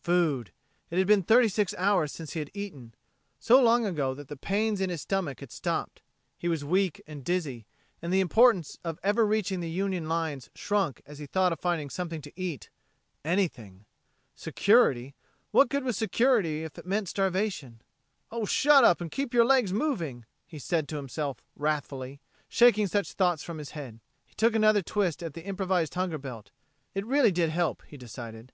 [0.00, 0.50] Food....
[0.88, 2.94] It had been thirty six hours since he had eaten
[3.38, 6.00] so long ago that the pains in his stomach had stopped.
[6.38, 7.66] He was weak and dizzy,
[8.00, 11.90] and the importance of ever reaching the Union lines shrunk as he thought of finding
[11.90, 12.70] something to eat
[13.26, 13.84] anything.
[14.34, 15.14] Security?
[15.50, 17.82] What good was security if it meant starvation?
[18.30, 23.12] "Oh, shut up, and keep your legs moving," he said to himself wrathfully, shaking such
[23.12, 24.00] thoughts from his head.
[24.24, 26.52] He took another twist at the improvised hunger belt.
[26.94, 28.50] It really did help, he decided.